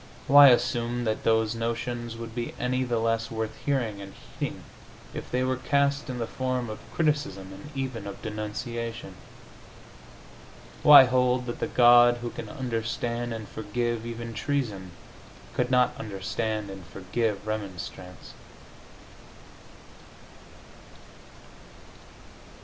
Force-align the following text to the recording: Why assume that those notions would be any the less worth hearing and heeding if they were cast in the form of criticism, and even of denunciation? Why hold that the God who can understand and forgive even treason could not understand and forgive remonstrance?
Why 0.25 0.47
assume 0.47 1.03
that 1.03 1.23
those 1.23 1.53
notions 1.53 2.17
would 2.17 2.33
be 2.33 2.55
any 2.59 2.83
the 2.83 2.97
less 2.97 3.29
worth 3.29 3.55
hearing 3.63 4.01
and 4.01 4.15
heeding 4.39 4.63
if 5.13 5.29
they 5.29 5.43
were 5.43 5.57
cast 5.57 6.09
in 6.09 6.17
the 6.17 6.25
form 6.25 6.71
of 6.71 6.79
criticism, 6.91 7.53
and 7.53 7.69
even 7.77 8.07
of 8.07 8.19
denunciation? 8.23 9.13
Why 10.81 11.03
hold 11.03 11.45
that 11.45 11.59
the 11.59 11.67
God 11.67 12.17
who 12.17 12.31
can 12.31 12.49
understand 12.49 13.31
and 13.31 13.47
forgive 13.47 14.03
even 14.03 14.33
treason 14.33 14.89
could 15.53 15.69
not 15.69 15.93
understand 15.99 16.71
and 16.71 16.83
forgive 16.87 17.45
remonstrance? 17.45 18.33